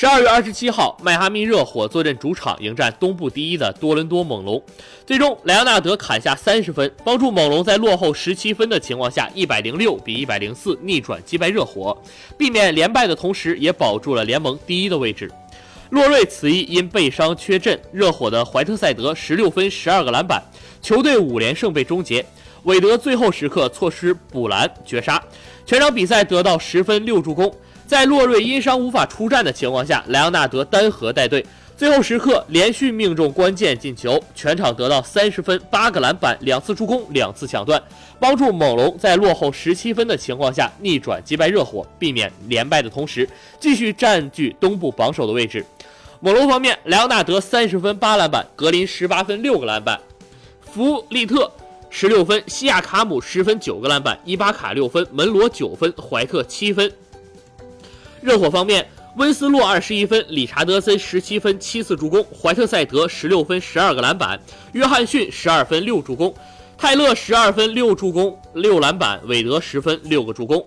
[0.00, 4.64] 十二月二十七号，迈阿密热火坐镇主场迎战东部第一的多伦多猛龙，
[5.04, 11.94] 最终莱昂纳德砍下三十分，帮助猛龙在落后十七分的情况下，一百零六比一百零四逆转击败热火，
[12.38, 15.30] 避免连败的同时，也保住了联盟第一的位置。
[15.90, 20.42] 洛瑞此役因背伤缺阵，热火的怀特塞德十六分十二个篮板，
[20.80, 22.24] 球队五连胜被终结。
[22.62, 25.22] 韦德最后时刻错失补篮绝杀，
[25.66, 27.54] 全场比赛得到十分六助攻。
[27.90, 31.44] 在洛瑞因伤无法出战的情况下，莱昂纳德单核带队，
[31.76, 37.82] 最后时刻连续命中关键进球，全场得到三十分、八个篮板、两次助攻、两次抢断，
[38.20, 45.66] 帮助猛龙在落后十七分的情况下逆转击败热火，避免连败的同时继续占据东部榜首的位置。
[46.20, 49.98] 猛龙方面，莱昂纳德三十分八篮板，格林十八分六个篮板，
[50.60, 51.50] 弗利特
[51.90, 56.88] 十六分，西亚卡姆十分九个篮板，伊巴卡六分，门罗九分，怀特七分。
[58.22, 64.38] 热火方面，温斯洛二十一分，理查德森十七分七次助攻，怀特塞德十六分十二个篮板，
[64.72, 66.34] 约翰逊十二分六助攻，
[66.76, 70.64] 泰勒十二分六助攻六篮板，韦德十分六个助攻。